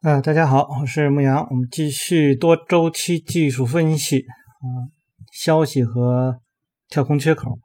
[0.00, 4.86] 啊，大家好，我是牧羊，我们继续多周期技术分析啊，
[5.32, 6.38] 消息和
[6.88, 7.58] 跳空缺口。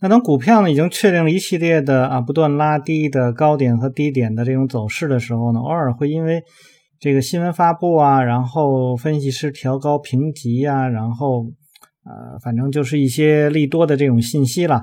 [0.00, 6.42] 那当股票呢已经确定了一系列的啊不断拉低的高点和低点的这种走势的时候呢，偶尔会因为
[6.98, 11.44] 这个新闻发布啊，然后分析师调高评级呀，然后
[12.04, 14.82] 呃，反正就是一些利多的这种信息了，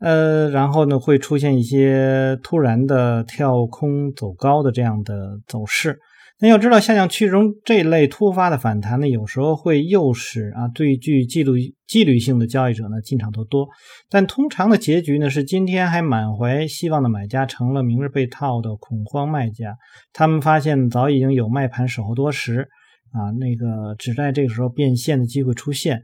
[0.00, 5.98] 呃，然后呢会出现一些突然的跳空走高的这样的走势。
[6.38, 13.66] 那要知道，下降趋势中这类突发的反弹呢，有时候会诱使啊最具纪律纪律性的交易者呢进场做多，
[14.10, 19.76] 但通常的结局呢是今天还满怀希望的买家成了明日被套的恐慌卖家，
[20.12, 22.68] 他们发现早已经有卖盘守候多时
[23.12, 26.02] 啊，那个只在这个时候变现的机会出现，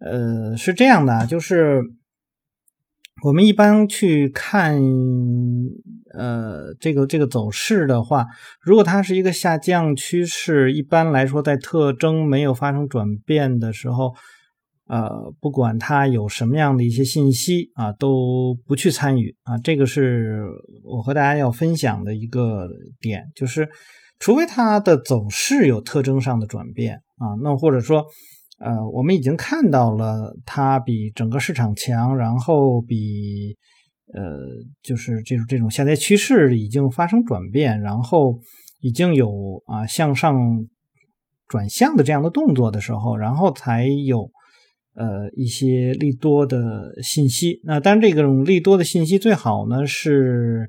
[0.00, 1.82] 呃，是这样的，就是。
[3.24, 4.80] 我们一般去看，
[6.18, 8.26] 呃，这个这个走势的话，
[8.60, 14.12] 如果它是一个下降趋势，一般来说，在特征没有发生转变的时候，
[14.88, 19.56] 呃，不管它有什么样的一些信息啊，都不去参与啊。
[19.58, 20.44] 这个是
[20.84, 22.68] 我和大家要分享的一个
[23.00, 23.68] 点，就是
[24.18, 28.04] 除非它的走势有特征上的转变啊，那或者说。
[28.60, 33.56] 呃，我们已经看到了它比整个市场强，然后比
[34.14, 34.38] 呃，
[34.82, 38.38] 就是这种这种下跌趋势已经发生转变，然后
[38.80, 40.34] 已经有啊向上
[41.46, 44.30] 转向的这样的动作的时候，然后才有
[44.94, 47.60] 呃一些利多的信息。
[47.64, 50.68] 那当然，这种利多的信息最好呢是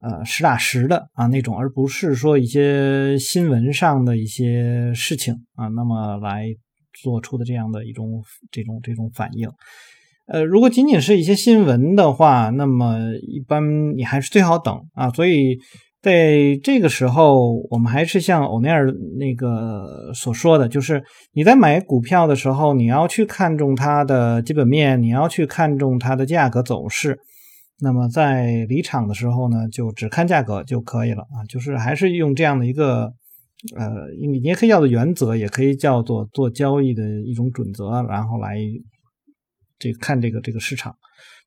[0.00, 6.46] 呃实打实的啊那种，而不是说一些新闻上的一些事情啊，那么来。
[7.02, 9.48] 做出的这样的一种这种这种反应，
[10.26, 15.10] 呃，如果仅仅是一些新闻的话，那么一般你还是最好等啊。
[15.10, 15.58] 所以
[16.00, 27.18] 在这个时候，我们还是像欧内尔那个所说的，就是你在买股票的时候，你要去看重它的基本面，你要去看重它的价格走势。
[27.80, 31.44] 那么在离场的时候呢，就只看价格就可以了啊。
[31.48, 33.12] 就是还是用这样的一个。
[33.76, 33.88] 呃，
[34.20, 38.58] 你你也可以叫做原则，也可以叫做做交易的一种准则，然后来
[39.82, 40.94] 这看这个这个市场。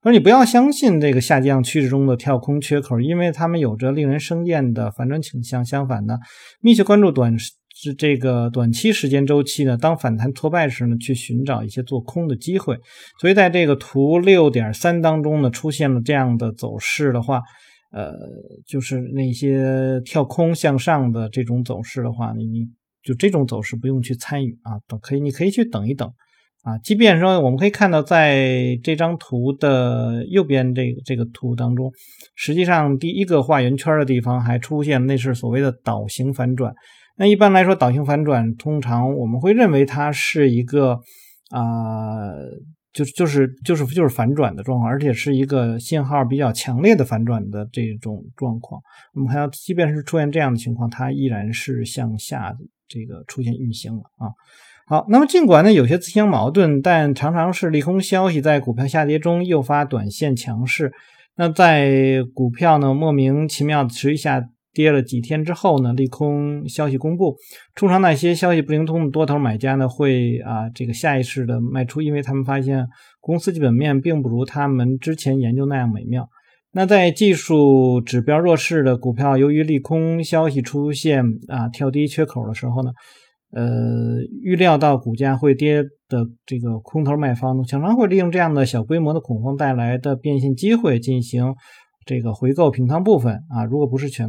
[0.03, 5.63] 说你不要相信这个下降趋势中的跳空缺口，因为他们有着令人生厌的反转倾向。
[5.63, 6.17] 相反呢，
[6.59, 12.77] 密切关注短是这个短期时间周期呢，当反弹挫败时呢，去寻找一些做空的机会。
[13.19, 17.41] 所以在这个图六点三当中呢，出现了这样的走势的话。
[17.91, 18.11] 呃，
[18.67, 22.67] 就是那些跳空向上的这种走势的话，你你
[23.01, 26.11] 就这种走势不用去参与啊，等可以，你可以去等一等
[26.65, 26.77] 啊。
[26.79, 31.89] 即便说我们可以看到，在这张图的右边这个这个图当中，
[32.35, 36.73] 实际上第一个画圆圈的地方还出现那是所谓的倒型反转。
[37.15, 40.99] 那一般来说，倒型反转通常我们会认为它是一个
[41.51, 42.33] 啊。
[42.95, 48.81] 就是就是就是就是反转的状况，而且是一个信号比较强烈的反转的这种状况。
[49.13, 52.55] 我们看到，即便是出现这样的情况，它依然是向下
[52.87, 54.31] 这个出现运行了啊。
[54.85, 60.91] 好，那么尽管呢有些自相矛盾，但常常是利空消息在股票下跌中诱发短线强势。
[61.35, 64.43] 那在股票呢莫名其妙持续下。
[64.75, 67.37] 跌了几天之后呢，利空消息公布，
[67.75, 72.85] 通常那些消息不灵通的多头买家呢，会啊这个下意识的卖出，因为他们发现
[73.21, 76.27] 公司基本面并不如他们之前研究那样美妙。
[76.73, 82.91] 那在技术指标弱势的股票，由于利空消息出现啊跳低缺口的时候呢，
[83.55, 91.55] 呃预料到股价会跌的这个空头卖方呢，常常会利用这样的小规模的恐慌带来的变现机会进行
[92.05, 94.27] 这个回购平仓部分啊，如果不是全。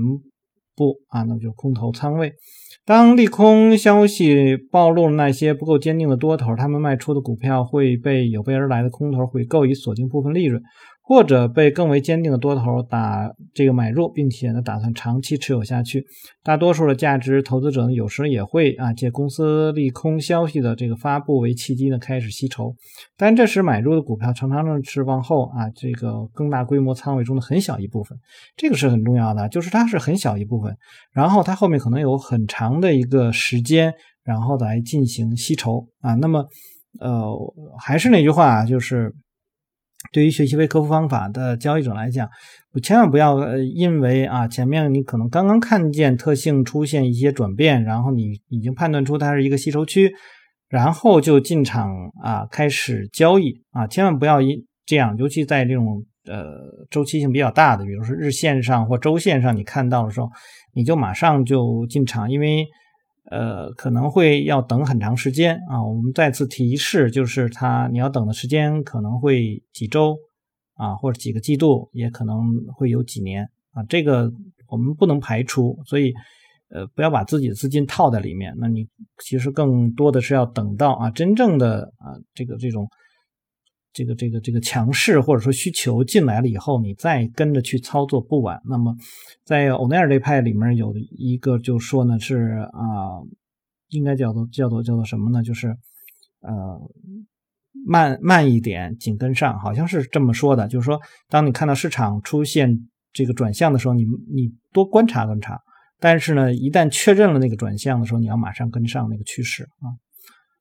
[0.78, 2.34] 部啊，那么就是空头仓位。
[2.84, 10.62] 当利空消息暴露了那些不够坚定的多头，他们卖出的股票会被有备而来的空头回购，以锁定部分利润。
[11.09, 16.05] 或者被更为坚定的多头打这个买入，并且呢打算长期持有下去。
[16.43, 22.75] 大多数的价值投资者呢，有时也会啊借公司利空消息的这个发布为契机呢开始吸筹，
[23.17, 28.19] 但这时买入的股票常常呢是往后啊这个更大规模仓位中的很小一部分，
[28.56, 30.76] 这个是很重要的，就是它是很小一部分，
[31.12, 33.94] 然后它后面可能有很长的一个时间，
[34.25, 36.14] 然后来进行吸筹啊。
[36.17, 36.44] 那么
[36.99, 37.32] 呃
[37.79, 39.14] 还是那句话，就是。
[40.12, 42.28] 对于学习微客服方法的交易者来讲，
[42.82, 50.12] 千万不要因为啊前面你可能刚刚看见特性出现一些转变，然后你已经判断出它是一个吸筹区，
[50.69, 51.90] 然后就进场
[52.22, 60.28] 啊开始交易啊，千万不要一这样，尤其在这种呃周期性比较大的，比如说日线上或周线上你看到的时候，
[60.75, 62.64] 你就马上就进场，因为
[63.31, 65.82] 呃可能会要等很长时间啊。
[65.82, 70.17] 我们再次提示，就是它你要等的时间可能会几周
[70.75, 72.43] 啊，或者几个季度，也可能
[72.75, 74.32] 会有几年啊，这个
[74.69, 76.12] 我们不能排除，所以。
[76.69, 78.52] 呃，不要把自己的资金套在里面。
[78.58, 78.84] 那你
[79.23, 82.88] 其实更多的是要等到啊，真正的啊，这个这种
[83.96, 88.60] 这个这个这个强势或者说需求进来了以后，你再跟着去操作不晚。
[88.66, 88.94] 那么
[89.43, 93.25] 在欧奈尔这派里面有一个就说呢是啊，
[93.88, 95.43] 应该叫做叫做叫做什么呢？
[95.43, 95.69] 就是
[96.40, 96.78] 呃
[97.87, 100.69] 慢慢一点，紧跟上，好像是这么说的。
[100.69, 101.00] 就是说，
[101.31, 105.58] 当你看到市场出现这个转向的时候，你你多观察观察。
[105.99, 109.88] 但是呢，一旦确认了那个转向的时候，你要马上跟上那个趋势啊。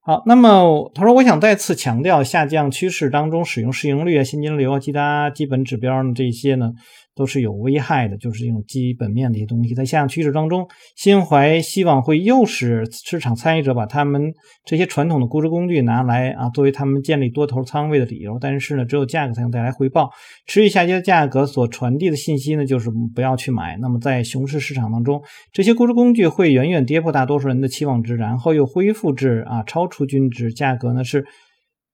[0.08, 6.74] 好，那么他说，我想再次强调，下降趋势当中使用市盈率啊、现金流啊、其他基本指标呢，这些呢
[7.16, 10.68] 都是有危害的，就是这种基本面的一些东西，在下降趋势当中，
[10.98, 14.34] 心怀希望会诱使市场参与者把他们
[14.66, 18.38] 这些传统的估值工具拿来啊，作为他们建立多头仓位的理由。
[18.40, 20.10] 但是呢，只有价格才能带来回报，
[20.46, 23.78] 持续下跌的价格所传递的信息呢，就是不要去买。
[23.80, 25.22] 那么在熊市市场当中，
[25.54, 29.86] 这些估值工具会远远跌破大多数人的期望值，然后又恢复至啊超。
[29.88, 31.24] 出均值价格呢是，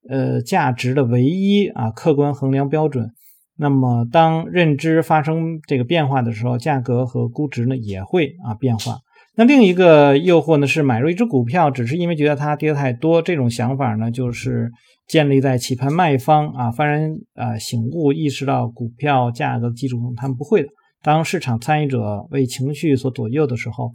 [0.09, 3.11] 呃价值的唯一啊客观衡量标准。
[3.61, 8.97] 那么当认知发生这个变化的时候，价格和估值呢也会啊变化。
[9.35, 13.21] 那另一个诱惑呢是买入一只股票，只是因为觉得它跌太多。
[13.21, 14.71] 这种想法呢就是
[15.07, 20.69] 建立在期盼卖方啊幡然啊醒悟，意识到股票价格基础上，他们不会的。
[21.03, 23.91] 当市场参与者为情绪所左右的时候。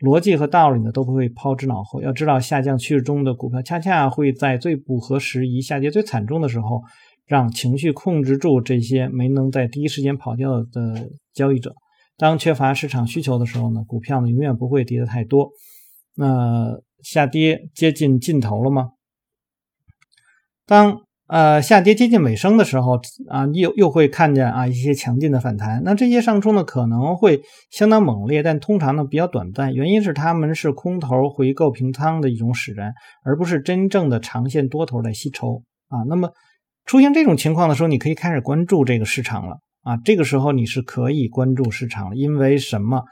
[0.00, 2.00] 逻辑和道理呢都不会抛之脑后。
[2.00, 6.80] 要知道，下降趋势中的股票恰恰会在最不合时宜、下跌最惨重的时候，
[7.30, 11.72] 让情绪控制住这些没能在第一时间跑掉的交易者。
[12.16, 15.50] 当缺乏市场需求的时候呢，股票呢永远不会跌得太多。
[16.16, 18.88] 那下跌接近尽头了吗？
[20.66, 21.02] 当。
[21.32, 25.80] 呃，下跌接近尾声的时候啊，又又会看见啊一些强劲的反弹。
[25.84, 27.40] 那这些上冲呢可能会
[27.70, 29.72] 相当猛烈，但通常呢比较短暂。
[29.72, 32.92] 原因是他们是空头回购平仓的一种使然，
[33.24, 36.02] 而不是真正的长线多头来吸筹啊。
[36.08, 36.32] 那么
[36.90, 39.96] 出现这种情况的时候，你可以开始关注这个市场了啊。
[40.04, 43.04] 这个时候你是可以关注市场了，因为什么？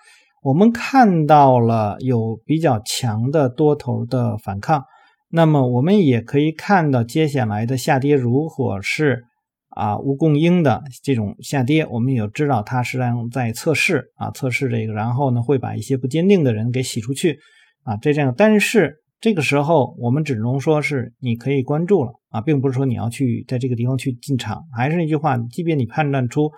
[0.43, 4.83] 我们看到了有比较强的多头的反抗。
[5.31, 9.23] 那么我们也可以看到接下来的下跌，如果是
[9.69, 17.39] 啊无供应的这种下跌，我们也知道它实际上在测试啊测试这个，然后呢会把一些不坚定的人给洗出去
[17.85, 18.35] 啊这样。
[18.37, 24.63] 但是这个时候我们只能说是你可以关注了啊，并不是说你要去在这个地方去进场。
[24.77, 26.51] 还是那句话，即便你判断出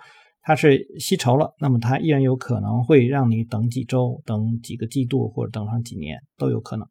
[0.43, 6.87] 它是吸筹了，那么它依然有可能会让你等几周、等几个季度或者等上几年都有可能。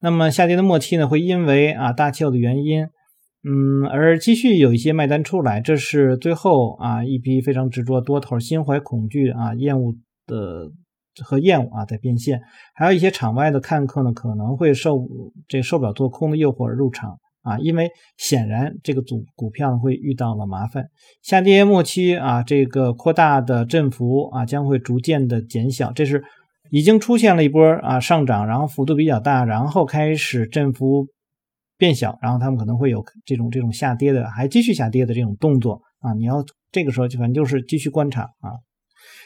[0.00, 2.82] 那么下跌的末期呢，会因为啊大气候的原因，
[3.42, 9.94] 嗯，而继续有一些卖单出来，这是最后啊一批非常执着多头、心怀恐惧啊厌恶
[10.26, 10.70] 的
[11.24, 12.40] 和厌恶啊在变现，
[12.74, 15.06] 还有一些场外的看客呢可能会受
[15.46, 20.86] 这受不了做空的诱惑而入场啊，因为显然这个组股票会遇到了麻烦。
[21.22, 26.22] 下跌末期啊，这个扩大的振幅啊将会逐渐的减小，这是。
[26.70, 31.06] 已经出现了一波啊上涨，然后幅度比较大，然后开始振幅
[31.78, 36.12] 变小，然后他们可能会有这种这种下跌的，还继续下跌的这种动作啊。
[36.12, 38.52] 你要这个时候就反正就是继续观察啊。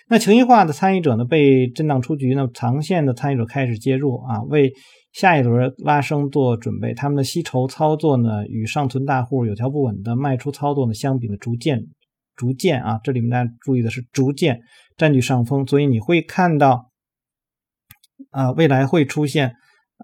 [0.09, 4.73] 那情绪化的参与者呢被震荡出局，那长线的参与者开始介入啊，为
[5.13, 6.95] 下一轮拉升做准备。
[6.95, 11.81] 他们的吸筹操作呢与上存大户有条不紊的卖出操作呢相比呢逐渐
[12.37, 14.61] 逐渐啊，这里面大家注意的是逐渐
[14.97, 16.91] 占据上风，所以你会看到。
[18.31, 19.53] 啊，未来会出现，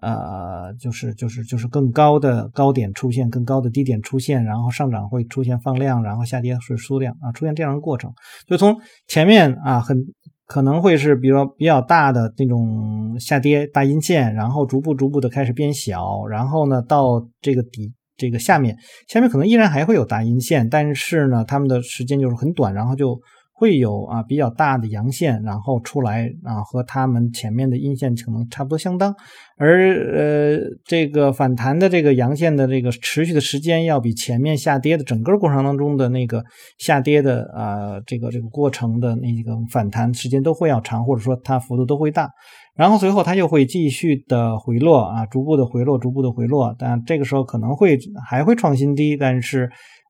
[0.01, 8.11] 呃，就是就是就是更高的高点出现，更高的低点出现，然后上涨会出现放量，然后下跌是缩量啊，出现这样的过程。
[8.47, 8.75] 就从
[9.07, 9.97] 前面啊，很
[10.45, 18.77] 可能会是比如说比较大的那种下跌大阴线，然后逐步逐步的开始变小，然后呢到这个底这个下面，
[19.07, 23.19] 下面可能依然还会有大阴线，但是呢，他们的时间就是很短，然后就。
[23.59, 29.13] 会有啊比较大的阳线，然后出来啊和他们前面的阴线可能差不多相当，
[29.57, 36.41] 而呃这个反弹的这个阳线的这个持续的时间要比前面下跌的整个过程当中的那个
[36.77, 42.29] 下跌的啊这个这个过程的那个反弹时间都会要长，或者说它幅度都会大，
[42.77, 49.69] 然后随后它又会继续的回落啊逐步的回落，逐步的回落，但这个时候可能会还会创新低，但是。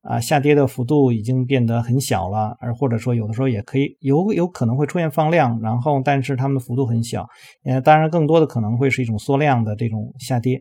[0.09, 7.27] 啊下跌的幅度已经变得很小了，而或者说有的时候也可以有有可能会出现放量，然后但是它们的幅度很小，
[7.63, 10.59] 呃，当然更多的可能会是一种缩量的这种下跌，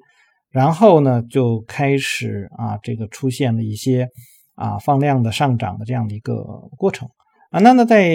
[0.50, 4.06] 然后呢就开始啊这个出现了一些
[4.54, 6.34] 啊放量的上涨的这样的一个
[6.76, 7.08] 过程。
[7.50, 8.10] 啊，那那在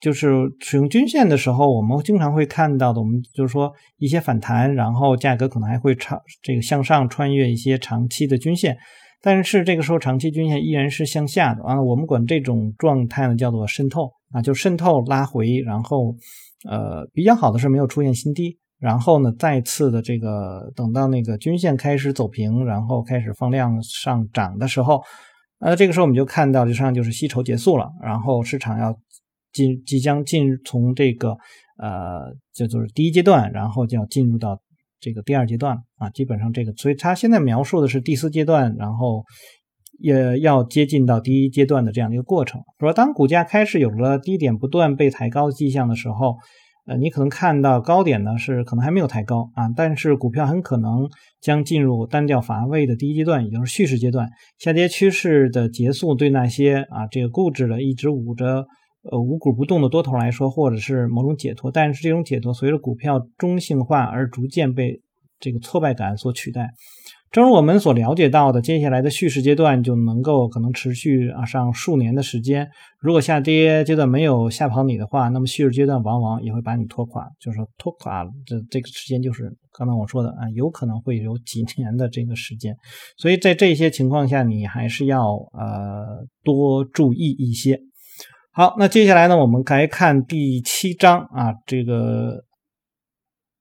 [0.00, 8.78] 就是使用均线的时候，我们经常会看到的，我们就是说一些反弹，然后价格可能还会长这个向上穿越一些长期的均线，
[9.20, 11.80] 但是这个时候长期均线依然是向下的啊。
[11.82, 16.14] 我们管这种状态呢叫做渗透啊，就渗透拉回，然后
[16.68, 25.02] 呃比较好的是没有出现新低，然后呢再次的这个等到那个均线开始走平，然后开始放量上涨的时候。
[25.60, 28.96] 呃，这个时候我们就看到，实际上就是吸筹结束了，然后市场要
[29.52, 31.36] 进，即将进从这个
[31.78, 34.56] 呃，这就是第一阶段，然后就要进入到
[35.00, 39.24] 这个第二阶段啊，基本上这个，所以他现在描述的是第四阶段，然后
[39.98, 42.60] 也要接近到第一阶段的这样的一个过程。
[42.78, 46.36] 说当股价开始有了低点不断被抬高的迹象的时候。
[46.90, 51.06] 呃，你可能看到高点呢是可能还没有抬高啊，但是股票很可能
[51.38, 54.26] 将进入单调乏味的第一阶段，也就是蓄势阶段。
[54.58, 58.66] 下跌趋势的结束，对那些啊这个固执的一直捂着
[59.02, 61.70] 呃五股不动的多头来说，或者是某种解脱。
[61.70, 65.00] 但是这种解脱随着股票中性化而逐渐被
[65.38, 66.70] 这个挫败感所取代。
[67.30, 72.66] 正如我们所了解到的，接下来的蓄势阶段就能够可能持续啊上数年的时间。
[73.00, 77.28] 如果下跌阶段没有吓跑你的话，那么蓄势阶段往往也会把你拖垮。
[77.38, 82.74] 就是说拖垮了，这这个时间就是刚才我说的啊，有可能会有几年的这个时间。
[83.18, 87.78] 所以在这些情况下，你还是要呃多注意一些。
[88.58, 92.42] 好，那接下来呢，我们来看第七章啊，这个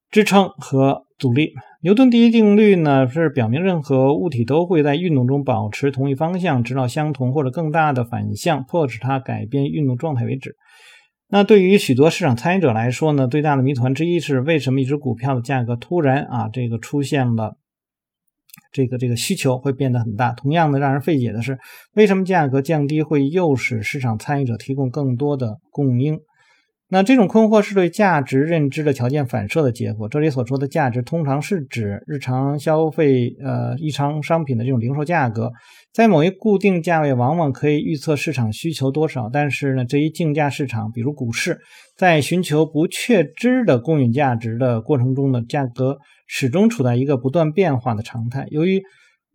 [0.10, 1.54] 支撑和阻力。
[1.84, 10.56] 牛顿第一定律呢，是表明任何物体都会在运动中保持同一方向，直到相同或者更大的反向迫使它改变运动状态为止。
[11.28, 17.60] 那对于许多市场参与者来说呢，最大的谜团之一是为什么一只股票的价格突然啊，这个出现了
[18.78, 20.34] 这个这个需求会变得很大。
[20.34, 21.58] 同样的，让人费解的是，
[21.96, 26.20] 为什么价格降低会诱使市场参与者提供更多的供应？
[26.90, 30.08] 那这种困惑是对价值认知的条件反射的结果。
[30.08, 35.52] 这里所说的价值，通常是指日常消费，呃，日常商品的这种零售价格，
[35.92, 39.28] 在某一固定价位，往往可以预测市场需求多少。
[39.28, 41.60] 但是呢，这一竞价市场，比如股市，
[41.98, 48.46] 在寻求不确知的公允价值的过程中呢，价格始终处在一个不断变化的常态。
[48.52, 48.84] 由于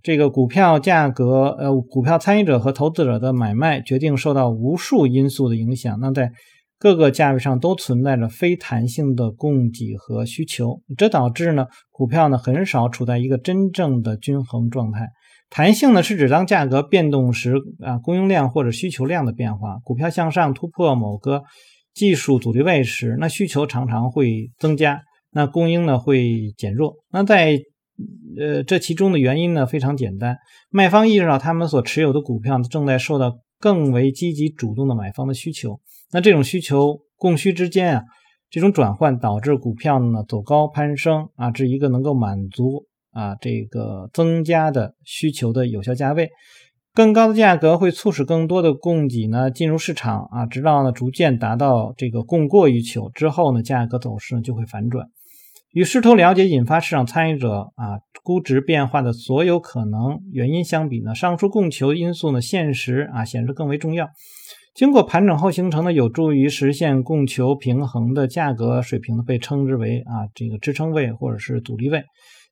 [0.02, 5.98] 这个股票价格，呃，股票参与者和投资者的买卖决定受到无数因素的影响。
[6.00, 6.32] 那在
[6.78, 15.08] 各个价位上都存在着非弹性的供给和需求，这导致呢股票呢很少处在一个真正的均衡状态。
[15.48, 19.76] 弹性呢是指当价格变动时啊供应量或者需求量的变化。
[19.84, 21.44] 股票向上突破某个
[21.94, 25.02] 技术阻力位时，那需求常常会增加，
[25.32, 26.96] 那供应呢会减弱。
[27.10, 27.58] 那在
[28.38, 30.36] 呃这其中的原因呢非常简单，
[30.70, 35.80] 卖方意识到他们所持有的股票正在受到更为积极主动的买方的需求。
[36.12, 38.04] 那这种需求供需之间啊，
[38.50, 46.30] 这种转换导致股票呢走高攀升啊，至一个能够满足啊这个增加的需求的有效价位。
[46.94, 55.06] 更高的价格会促使更多的供给呢进入市场啊，直到呢逐渐达到这个供过于求之后呢，价格走势呢就会反转。
[55.72, 64.10] 与试图了解引发市场参与者啊估值变化的所有可能原因相比呢，上述供求因素呢现实啊显示更为重要。
[64.74, 72.04] 经过盘整后形成的有助于实现供求平衡的价格水平呢，被称之为啊这个支撑位或者是阻力位。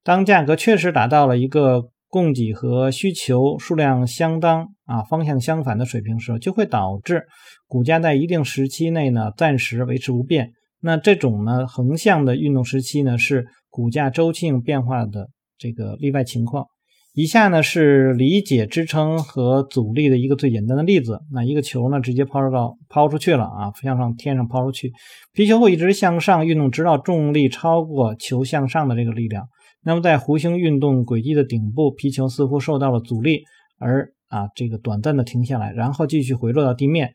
[0.02, 7.26] 当价格确实达到了一个供给和需求数量相当啊方向相反的水平时，就会导致
[7.66, 10.52] 股价在一定时期内呢暂时维持不变。
[10.80, 16.66] 那这种呢横向的运动时期呢是股价周期性变化的这个例外情况。
[17.12, 21.18] 以下呢是理解支撑和阻力的一个最简单的例子。
[21.32, 24.92] 那一个球呢直接抛到抛出去了啊，向上天上抛出去，
[25.32, 29.48] 皮球会一直向上运动，直到重力超过球向上的这个力量。
[29.82, 33.42] 那么在弧形运动轨迹的顶部，皮球似乎受到了阻力，
[33.78, 37.12] 而啊这个短暂的停下来，然后继续回落到地面。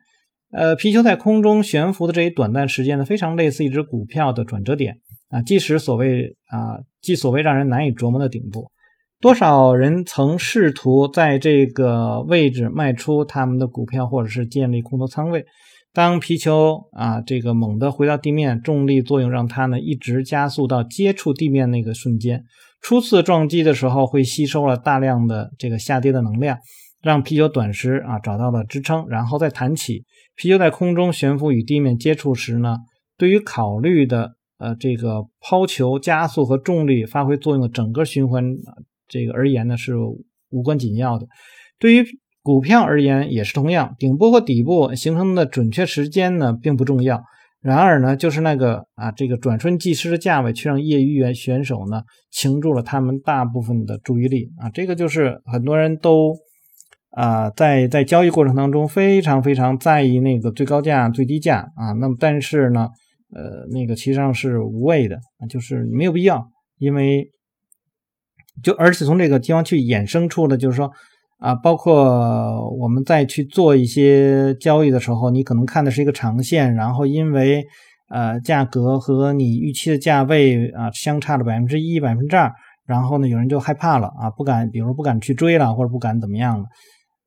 [0.55, 4.95] 呃，皮球在空中悬浮的这一短暂时间呢，非常类似一只股票的转折点
[5.27, 8.71] 啊，即使所谓啊，即所谓让人难以琢磨的顶部。
[9.19, 15.43] 多少人曾试图在这个位置卖出他们的股票，或者是建立空头仓位？
[15.93, 22.43] 当皮球啊这个猛地回到地面，重力作用让它呢一直加速到接触地面那个瞬间。
[22.81, 26.57] 初次撞击的时候会吸收了大量的这个下跌的能量，
[27.05, 30.03] 让啤酒短时啊找到了支撑，然后再弹起。
[30.35, 32.77] 啤酒在空中悬浮与地面接触时呢，
[33.15, 38.43] 对于考虑的呃这个抛球加速和重力发挥作用的整个循环
[39.07, 39.93] 这个而言呢是
[40.49, 41.27] 无关紧要的。
[41.77, 42.03] 对于
[42.41, 47.23] 股票而言也是同样，顶部和底部形成的准确时间呢并不重要。
[47.61, 54.71] 然而呢，就是那个啊，这个转瞬即逝的价位，却让业余员选手呢倾注了他们大部分的注意力啊。
[54.71, 56.35] 这个就是很多人都
[57.15, 61.91] 啊，在在交易过程当中非常非常在意那个最高价、最低价啊。
[61.99, 62.89] 那么，但是呢，
[63.33, 65.17] 呃，那个其实上是无谓的，
[65.49, 67.27] 就是没有必要，因为
[68.61, 70.91] 就而且从这个地方去衍生出的，就是说。
[71.37, 77.63] 啊，包括我们再去做一些交易的时候，你可能看的是一个长线，然后因为
[78.09, 82.49] 呃价格和你预期的价位啊相差了百分之一、百分之二，
[82.87, 86.65] 然后呢有人就害怕了啊，不敢，比如不敢去追了，或者不敢怎么样了，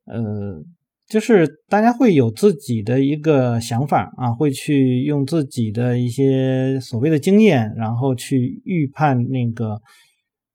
[0.08, 0.62] 呃，
[1.08, 9.80] 就是大家会有自己的一个想法啊，会去用自己的一些所谓的经验，然后去预判那个。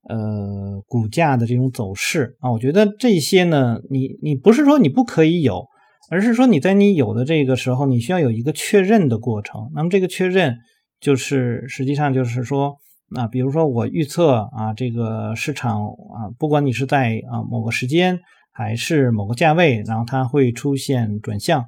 [0.06, 5.66] 呃，股价的这种走势啊，我觉得这些呢，你你不是说你不可以有，
[6.10, 9.70] 而是说你在你有的这个时候，你需要有一个确认的过程。
[9.74, 10.58] 那么这个确认
[11.00, 12.76] 就是实际上就是说，
[13.08, 18.18] 那，比如说我预测啊，这个市场啊，不管你是在啊某个时间
[18.54, 21.66] 还是某个价位，然后它会出现转向，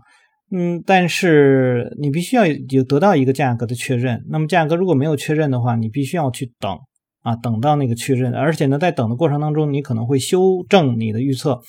[0.50, 4.25] 嗯，但是你必须要有得到一个价格的确认。
[4.31, 6.78] 那么价格如果没有确认的话，你必须要去等。
[7.23, 11.61] 啊，等到那个确认，而且呢，在等的过程当中，你可能会修正你的预测。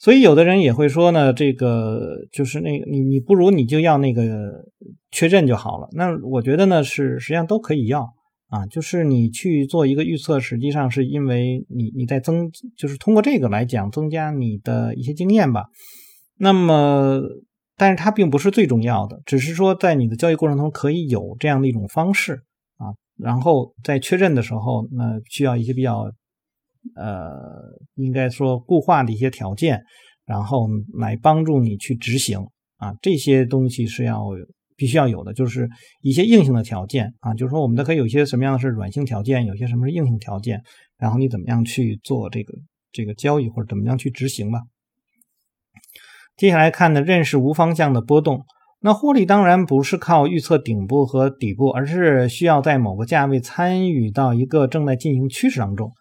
[0.00, 4.64] 所以有的人也会说呢，这个就是那个你你不如你就要那个
[5.12, 5.86] 确认就好了。
[5.92, 8.04] 那我觉得呢，是实际上都可以要
[8.48, 15.64] 啊，就是你去做一个预测，实际上是因为你你在增，就是通过这个来讲增加你的一些经验吧。
[16.38, 17.20] 那么，
[17.76, 22.34] 但是它并不是最重要的，只是说在你的交易过程中可以有这样的一种方式
[22.76, 22.94] 啊。
[23.18, 26.02] 然后在确认的时候，那需要一些比较，
[26.94, 27.42] 呃，
[27.94, 29.82] 应该说固化的一些条件，
[30.24, 32.38] 然后来帮助你去执行
[32.76, 34.22] 啊，这些东西是要
[34.76, 35.68] 必须要有的，就是
[36.02, 40.62] 一些硬性的条件啊，就是说我们都可以有一些什么样的是软性条件，有些什么是硬性条件，
[40.98, 42.54] 然后你怎么样去做这个
[42.92, 44.60] 这个交易或者怎么样去执行吧。
[46.36, 48.44] 接下来看的认识无方向的波动。
[48.80, 55.92] 那获利当然不是靠预测顶部和底部，而是需要在某个价位参与到一个正在进行趋势当中，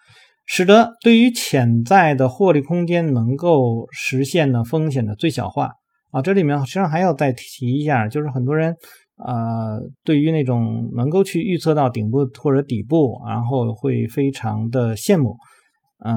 [0.45, 5.71] 使得对于潜在的获利空间能够实现呢风险的最小化
[6.15, 6.21] 啊。
[6.21, 8.75] 这里面实际上还要再提一下，就是很多人
[9.17, 15.36] 啊，对于那种能够去预测到顶部或者底部，然后会非常的羡慕。
[16.04, 16.15] 嗯，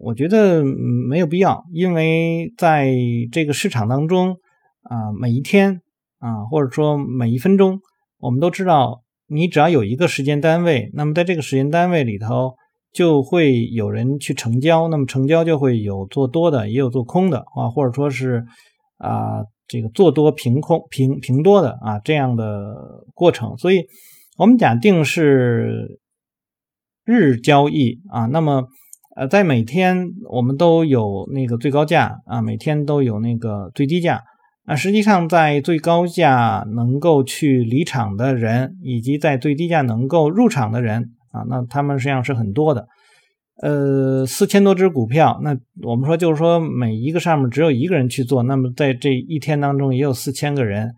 [0.00, 2.92] 我觉得没有必要，因为在
[3.30, 4.36] 这个市场当中
[4.82, 5.80] 啊，每一天。
[6.18, 7.78] 啊，或者说每一分钟，
[8.18, 12.54] 我们都知道，你只要有一个时间单位，那么在这个时间单位里头，
[12.90, 18.42] 就会有人去成交，那么成交就会有做多的，也有做空的啊，或者说是
[18.98, 23.56] 啊，这个做多平空平平多的啊这样的过程。
[23.58, 23.84] 所以，
[24.38, 26.00] 我们假定是
[27.04, 28.64] 日交易啊，那么
[29.16, 34.22] 呃，在每天我们都有那个最高价啊，每天都有那个最低价。
[34.68, 42.88] 那实际上，在最高价能够去离场的人，以及在最低价能够入场的人啊，那他们实际上是很多的。
[43.62, 50.90] 呃，四千多只股票，那我们说就是说，每一个上面只有一个人去做，那么在这一天当中也有四千个人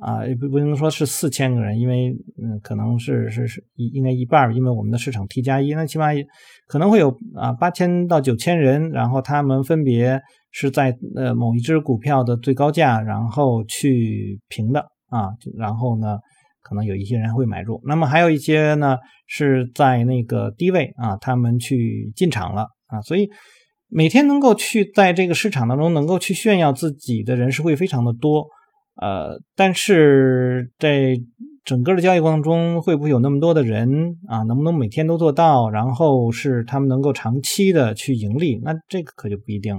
[0.00, 6.06] 啊，不不能说是四千个人，因为嗯，可能是是是应该一半，因为我们的市场 T 加一，那起码
[6.66, 10.20] 可能会有啊八千到九千人，然后他们分别。
[10.58, 16.16] 是在呃某一只股票的最高价，然后去平的啊，然后呢，
[16.66, 18.96] 可能有一些人会买入，那么还有一些呢
[19.28, 23.30] 是在那个低位啊，他们去进场了啊，所以
[23.88, 28.48] 每天能够去在这个市场当中能够去炫耀自己的人是会非常的多，
[29.00, 31.16] 呃，但是在
[31.64, 34.42] 整个的交易过程中会不会有那么多的人啊？
[34.42, 35.70] 能不能每天都做到？
[35.70, 38.60] 然后是他们能够长期的去盈利？
[38.64, 39.76] 那这个可就不一定。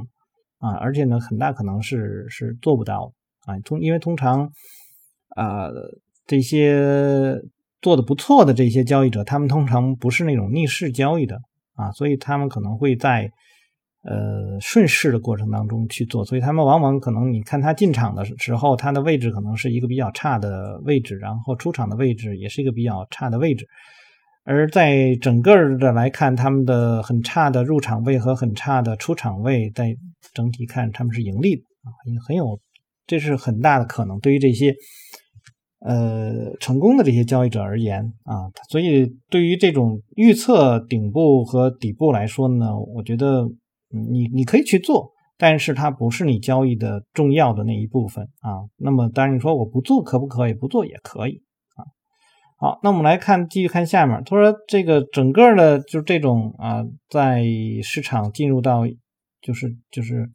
[0.59, 3.13] 啊，而且呢，很大可能是是做不到
[3.45, 3.59] 啊。
[3.59, 4.49] 通因为通常
[5.35, 5.69] 啊，
[6.27, 7.41] 这些
[7.81, 11.39] 做的不错的这些交易者，他们通常不是那种逆势交易的
[11.73, 13.31] 啊，所以他们可能会在
[14.03, 23.65] 呃顺势的过程当中去做，所以他们往往可能你看他进场的时候，他的位置可能是一个比较差的位置，然后出场的位置也是一个比较差的位置。
[24.43, 29.93] 而在整个的来看，他们的很差的入场位和很差的出场位，在
[30.33, 32.57] 整体看他们是盈利的啊，也很有，
[33.05, 34.17] 这是很大的可能。
[34.21, 34.73] 对于这些
[35.79, 43.47] 呃成功的这些交易者而言啊，所以对于这种预测顶部和底部来说呢，我觉得
[43.89, 45.13] 你你可以去做。
[45.39, 48.65] 但是它不是你交易的重要的那一部分啊。
[48.75, 50.53] 那么当然你说我不做可不可以？
[50.55, 51.43] 不做也可以
[51.75, 51.85] 啊。
[52.57, 54.19] 好，那我们来看，继续看下面。
[54.25, 57.45] 他说这个整个的就这种啊，在
[57.83, 58.87] 市场进入到
[59.39, 60.31] 就是就是。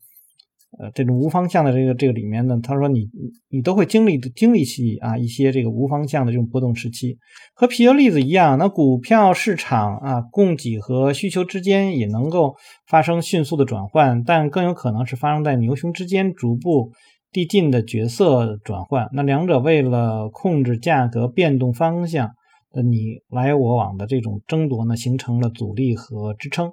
[0.78, 3.06] 呃，这种无方向的这个这个里面呢，他说你
[3.50, 7.18] 你都会经历经历起啊一些这个无方向的这种波动时期，
[7.52, 12.56] 和啤酒例子一样，那股票市场啊供给和需求之间也能够
[12.86, 16.92] 发生迅速的转换，但更有可能是发生在牛熊之间逐步
[17.30, 19.08] 递进的角色转换。
[19.12, 22.30] 那两者为了控制价格变动方向
[22.70, 26.72] 的你来我往的这种争夺呢，形成了阻力和支撑。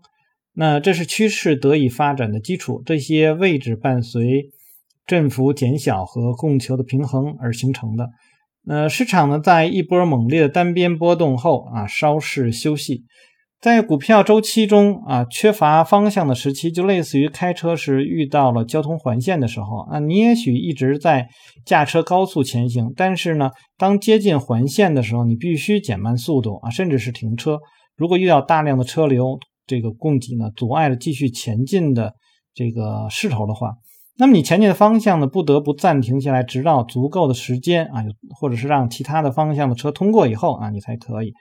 [0.61, 4.49] 那这是趋势得以发展的基础，这些位置伴随
[5.07, 8.09] 振幅减小和供求的平衡而形成的。
[8.67, 13.05] 呃，市场呢在一波猛烈的单边波动后啊稍事休息，
[13.61, 21.29] 在股票周期中啊缺乏方向的时期，就类似于开车时遇到了交通环线的时候啊，你也许一直在
[21.65, 27.59] 驾车高速前行，但是呢，当接近环线的时候，你必须减慢速度啊，甚至是停车。
[27.95, 32.15] 如果遇到大量的车流，这个供给呢，阻碍了继续前进的
[32.55, 33.75] 这个势头的话，
[34.17, 38.03] 那么你前进的方向呢，不得不暂停下来，直到足够的时间啊，
[38.39, 41.31] 或者是让其他的方向的车通过以后啊，你才可以。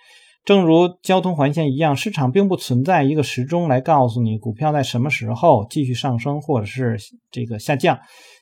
[0.45, 6.97] 正如交通环线一样，市场并不存在一个时钟来告诉你股票在什么时候继续上升或者是
[7.31, 7.99] 这个下降。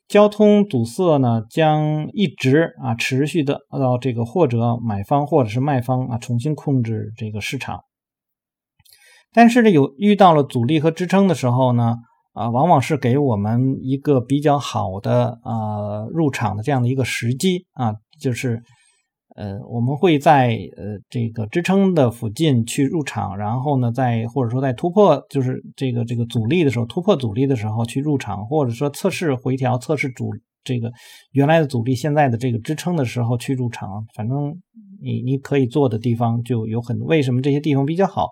[0.07, 7.81] 交通堵塞呢，将一直啊持续的到这个或者买方或者是卖方啊重新控制这个市场。
[9.37, 11.97] 但是呢，有遇到了阻力和支撑的时候呢，
[12.33, 18.63] 啊，往往是给我们一个比较好的啊入场的这样的一个时机啊，就是
[19.37, 30.31] 呃，我们会在呃这个支撑的附近去入场，然后呢，在或者说在突破就是这个这个阻力的时候，突破阻力的时候去入场，或者说测试回调、测试主
[30.65, 30.91] 这个
[31.33, 34.55] 原来的阻力、现在的这个支撑的时候去入场，反正
[35.03, 37.07] 你你可以做的地方就有很多。
[37.07, 38.31] 为什么这些地方比较好？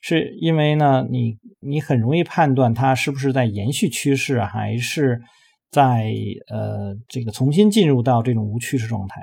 [0.00, 5.20] 是因为呢，你你很容易判断它是不是在延续趋势，还是
[5.70, 6.12] 在
[6.48, 9.22] 呃这个重新进入到这种无趋势状态。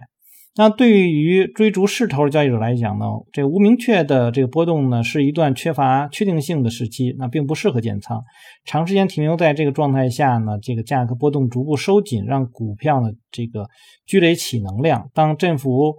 [0.55, 8.21] 那对于追逐势头的交易者来讲呢，这个无明确的这个波动呢，是一段缺乏确定性的时期，那并不适合建仓。
[8.63, 13.67] 长时间停留在这个状态下呢，这个价格波动逐步收紧，让股票呢这个
[14.05, 15.09] 积累起能量。
[15.15, 15.95] 当振幅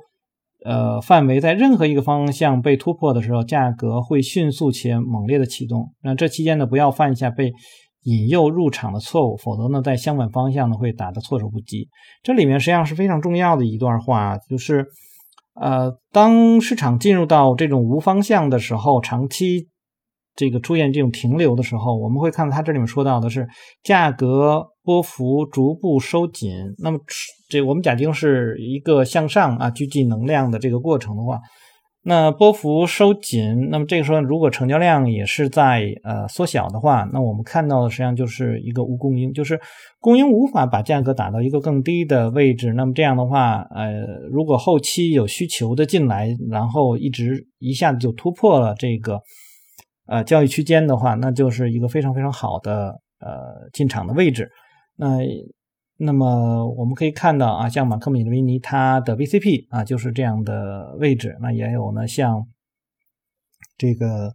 [0.64, 5.92] 呃，范围在任何一个方向被突破的时候，价格会迅速且猛烈的启动。
[6.02, 7.52] 那这期间呢，不要犯下被
[8.04, 11.88] 引诱入场的错误，否则呢，在相反方向呢会打得措手不及。
[12.22, 14.86] 这里面实际上是非常重要的一段话，就是
[15.54, 19.68] 呃，当市场进入到这种无方向的时候，长期。
[20.36, 23.46] 这个出现这种停留的时候，我们会看到它这里面说到的是
[23.84, 26.52] 价格波幅逐步收紧。
[26.78, 26.98] 那么，
[27.48, 31.40] 这我们假定是一个向上啊聚集能量的这个过程的话，
[32.02, 39.58] 那波幅收紧，那么这个时候如果成交量也是在呃缩小的话，那我们看到的实际上就是一个无供应，就是
[40.00, 42.74] 供应无法把价格打到一个更低的位置。
[42.74, 49.20] 那么这样的话，呃，如果后期有需求的进来，然后一直一下子就突破了这个。
[50.06, 54.50] 呃，交易区间的话，那就是一个非常非常好的呃进场的位置。
[54.96, 55.18] 那
[55.96, 61.36] 那么我们可以看到啊，像马克·米勒维尼他的 VCP 啊就是这样的位置。
[61.40, 62.46] 那也有呢，像
[63.76, 64.34] 这个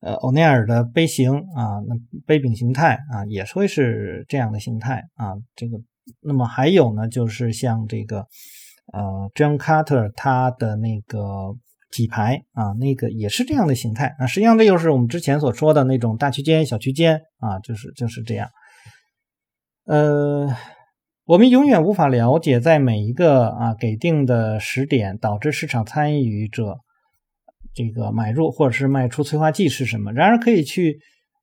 [0.00, 1.94] 呃欧内尔的杯形啊，那
[2.26, 5.34] 杯柄形态啊也会是这样的形态啊。
[5.56, 5.78] 这个
[6.20, 8.26] 那么还有呢，就是像这个
[8.92, 11.56] 呃 John Carter 他的那个。
[11.92, 14.26] 几排啊，那个也是这样的形态啊。
[14.26, 18.48] 实际上，这就是我们之前所说的那种大区间、小区间啊，就是就是这样。
[19.84, 20.48] 呃，
[21.24, 26.78] 我们永远无法了解在每一个啊给定的时点导致市场参与者
[27.74, 30.12] 这个买入或者是卖出催化剂是什么。
[30.12, 31.00] 然而，可以去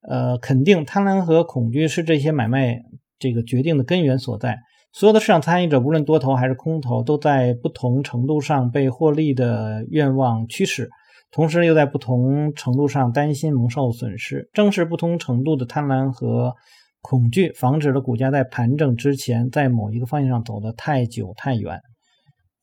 [0.07, 2.79] 呃肯定，贪婪和恐惧是这些买卖
[3.17, 4.57] 这个决定的根源所在。
[4.93, 10.89] 所有的市场参与者，无论多头还是空头，都在不同程度上被获利的愿望驱使，
[11.29, 14.49] 同时又在不同程度上担心蒙受损失。
[14.53, 16.55] 正是不同程度的贪婪和
[17.01, 21.79] 恐惧，防止了股价在盘整之前在某一个方向上走得太久太远。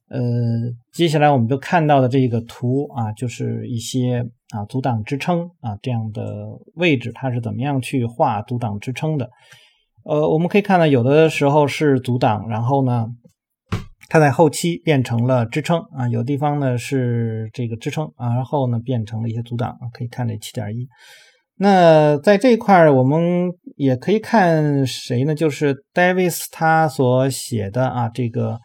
[0.08, 0.20] 呃，
[0.92, 9.28] 接下来我们就看到的这个图啊，就是一些啊，阻挡支撑啊这样的位置，它是怎么样去画阻挡支撑的？
[10.04, 13.08] 呃，我们可以看到，有的时候是阻挡，然后呢，
[14.08, 20.86] 它在后期变成了支撑啊，有地方呢是这个支撑啊，然后呢变成了一些阻挡，可以看这七点一。
[21.56, 25.34] 那在这一块儿，我们也可以看谁呢？
[25.34, 28.58] 就是 Davis 他所写的啊，这个。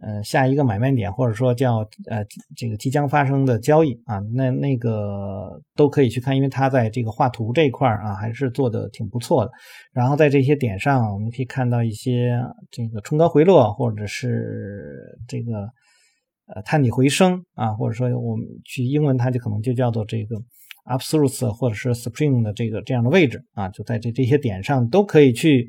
[0.00, 2.24] 呃，下一个买卖点，或者说叫呃
[2.56, 9.50] 这个即将发生的交易啊，那那个都可以去看，因为他在这个画图这一块儿啊，还是做的挺不错的。
[9.92, 15.62] 然后在这些点上，我们可以看到一些这个冲高回落，或者是这个
[16.54, 20.36] 呃探底回升啊，或者说我们去英文它就可能就叫做这个
[20.88, 25.68] absolute 或者是 supreme 的这个这样的位置啊，就在这这些点上都可以去。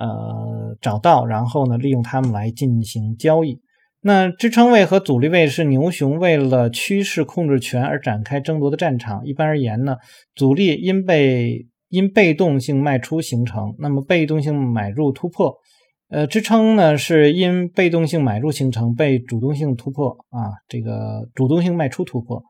[0.00, 3.58] 呃，找到，然后呢，利用它们来进行交易。
[4.00, 9.26] 那支撑位和阻力位是牛熊为了趋势控制权而展开争夺的战场。
[9.26, 9.96] 一般而言呢，
[10.36, 15.52] 阻力因被因被动性卖出形成，那么被动性买入突破。
[16.10, 22.40] 呃，支撑呢是因被动性买入形成，被主动性突破啊，这个主动性卖出突破。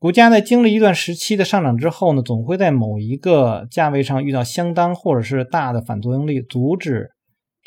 [0.00, 7.10] 股价在经历一段时期的上涨之后呢，总会在某一个价位上遇到相当或者是大的反作用力，阻止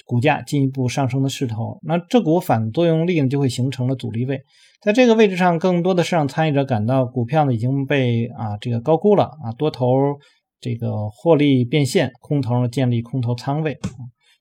[0.07, 1.77] 股价进一步上升的势头。
[1.83, 4.41] 那这股反作用力呢，就会形成了阻力位。
[4.81, 9.93] 在这个位置上，更多的市场参与者感到股票呢已经被啊这个高估了啊，多头
[10.59, 13.77] 这个获利变现，空头呢建立空头仓位。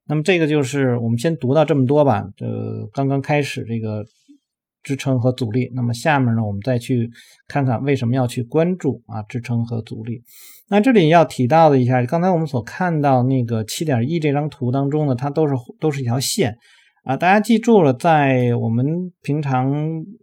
[0.09, 2.25] 那么这个就是我们先读到这么多吧。
[2.39, 2.47] 这，
[2.95, 4.03] 刚刚开始这个。
[4.83, 7.11] 支撑和阻力，那么下面呢，我们再去
[7.47, 10.23] 看看为什么要去关注啊支撑和阻力。
[10.68, 16.57] 那这里要提到的一下，刚才我们所看到那个七点一这张图当中呢，它都是都是一条线
[17.05, 17.16] 啊。
[17.16, 18.87] 大家记住了，在我们
[19.23, 19.73] 平常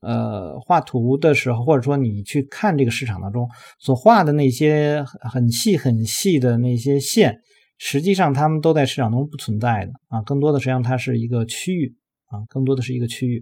[0.02, 3.48] 呃画图的时候，或者说你去看这个市场当中
[3.80, 7.38] 所画的那些很细很细的那些线，
[7.78, 11.96] 实际上它们都在市场中不存在的啊，更多的实际上它是一个区域
[12.26, 13.40] 啊，更多的是一个区域。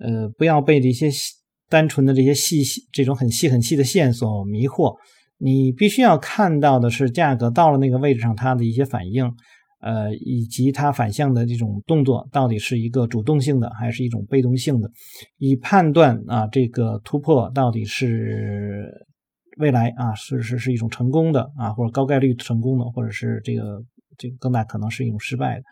[0.00, 1.08] 呃，不要被这些
[1.68, 4.96] 单纯的这些细细这种很细很细的线所迷惑。
[5.42, 9.24] 你必须要看到的是，价格到了那个位置上，它的一些反应，
[9.80, 14.90] 呃，以及它反向的这种动作，到底是一个主动性的还是一种被动性的，
[15.38, 19.06] 以判断啊，这个突破到底是
[19.58, 23.82] 未来啊是是是一种成功的啊，或者高概率成功的，或者是这个
[24.18, 25.62] 这个更大可能是一种失败的。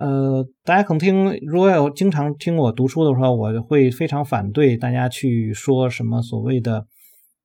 [0.00, 6.86] 呃，大家可能听，如果有经常听我读书的话，我会非常反对大家去说什么所谓的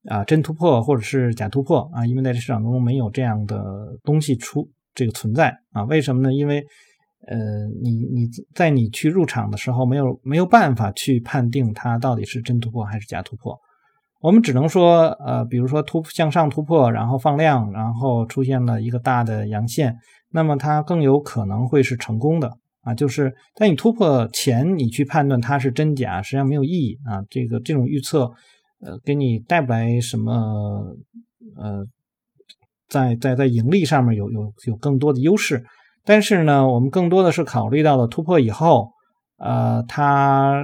[0.09, 5.83] 啊真突破或者是假突破啊，因为在这市场中没有这样的东西出这个存在啊。
[5.83, 6.33] 为什么呢？
[6.33, 6.65] 因为
[7.27, 7.37] 呃，
[7.83, 13.59] 你你在你去入场的时候，没有没有办法去判定它到底是真突破还是假突破。
[14.25, 19.95] 我们只能说，呃，比如说突向上突破，然后放量，然后出现了一个大的阳线。
[20.31, 27.21] 那么它更有可能会是成功的啊，就是在你突破前，你去判断它是真假，实际上没有意义啊。
[27.29, 28.31] 这个这种预测，
[28.81, 30.33] 呃，给你带不来什么，
[31.55, 31.85] 呃，
[32.89, 35.63] 在在在盈利上面有有有更多的优势。
[36.03, 38.89] 但是呢，我们更多的是考虑到了突破以后，
[39.37, 40.63] 呃，它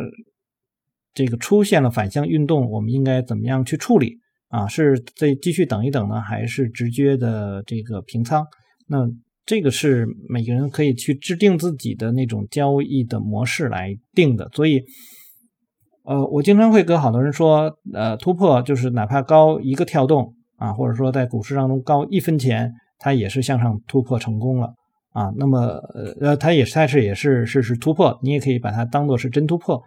[1.14, 4.20] 这个出现了反向运动，我们应该怎么样去处理
[4.50, 4.68] 啊？
[4.68, 8.46] 是再继续等一等呢，还是直接的这个平仓？
[8.88, 9.10] 那？
[9.44, 14.84] 这个是每个人可以去制定自己的那种交易的模式来定的，所以，
[16.06, 24.74] 呃，我经常会跟好多人说，呃，突破就是哪怕高一个跳动啊，或者说在股市当中高一分钱，它也是向上突破成功了
[25.10, 25.32] 啊。
[25.36, 25.60] 那么，
[26.22, 29.82] 呃，它也是它是也是是是突破，你也可以把它当做是真突破。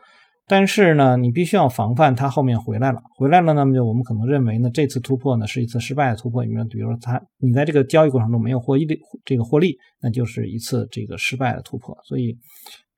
[0.47, 6.45] 但是呢，你必须要防范它后面回来了，回来了，那么就我们可能认为呢，这次突破呢是一次失败的突破。
[6.45, 11.97] 你们比如说，它你在这个交易过程中没有获益的这个获利，那就是一次这个失败的突破。
[12.05, 12.37] 所以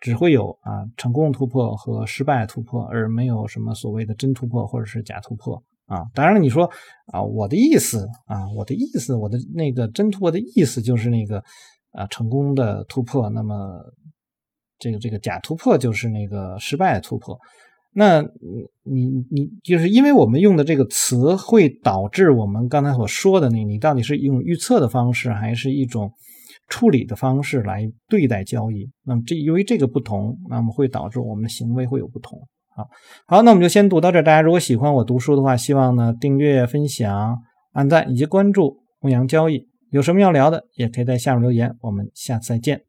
[0.01, 6.03] 只会有啊成功突破和失败突破，而没有什么所谓的真突破或者是假突破啊。
[6.15, 6.69] 当然了，你说
[7.13, 11.41] 啊，我的意思啊，我的意思，我的那个真突破的意思就是那个
[11.93, 13.55] 啊成功的突破，那么。
[14.79, 17.39] 这个这个假突破就是那个失败的突破，
[17.93, 18.21] 那
[18.85, 26.13] 你你就是因为我们用的这个词会导致我们刚才所说的那，你到底是用预测的方式还是一种
[26.69, 28.91] 处理的方式来对待交易？
[29.05, 32.39] 那么这由于这个不同，那么会导致我们的行为会有不同。
[32.75, 32.87] 好，
[33.27, 34.23] 好，那我们就先读到这儿。
[34.23, 37.39] 大家如果喜欢我读书的话，希望呢订阅、分享、
[37.73, 39.67] 按赞以及关注弘扬交易。
[39.91, 41.75] 有什么要聊的，也可以在下面留言。
[41.81, 42.86] 我们下次再见。